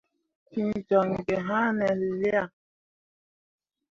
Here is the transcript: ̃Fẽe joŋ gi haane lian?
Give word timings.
̃Fẽe 0.49 0.69
joŋ 0.87 1.09
gi 1.25 1.35
haane 1.47 1.87
lian? 2.21 2.47